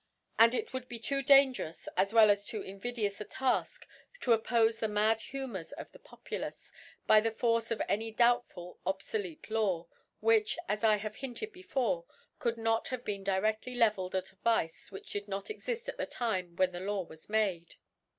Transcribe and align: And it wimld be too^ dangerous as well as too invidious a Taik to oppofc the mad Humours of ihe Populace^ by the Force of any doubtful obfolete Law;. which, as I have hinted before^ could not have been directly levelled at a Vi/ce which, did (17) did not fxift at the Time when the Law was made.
And 0.39 0.55
it 0.55 0.69
wimld 0.69 0.87
be 0.87 0.99
too^ 0.99 1.23
dangerous 1.23 1.87
as 1.95 2.11
well 2.11 2.31
as 2.31 2.43
too 2.43 2.63
invidious 2.63 3.21
a 3.21 3.25
Taik 3.25 3.85
to 4.21 4.35
oppofc 4.35 4.79
the 4.79 4.87
mad 4.87 5.21
Humours 5.21 5.73
of 5.73 5.91
ihe 5.95 6.01
Populace^ 6.01 6.71
by 7.05 7.21
the 7.21 7.29
Force 7.29 7.69
of 7.69 7.83
any 7.87 8.09
doubtful 8.09 8.79
obfolete 8.83 9.51
Law;. 9.51 9.85
which, 10.19 10.57
as 10.67 10.83
I 10.83 10.95
have 10.95 11.17
hinted 11.17 11.53
before^ 11.53 12.07
could 12.39 12.57
not 12.57 12.87
have 12.87 13.05
been 13.05 13.23
directly 13.23 13.75
levelled 13.75 14.15
at 14.15 14.31
a 14.31 14.37
Vi/ce 14.37 14.91
which, 14.91 15.11
did 15.11 15.25
(17) 15.25 15.25
did 15.25 15.29
not 15.29 15.45
fxift 15.45 15.87
at 15.89 15.97
the 15.97 16.07
Time 16.07 16.55
when 16.55 16.71
the 16.71 16.79
Law 16.79 17.03
was 17.03 17.29
made. 17.29 17.75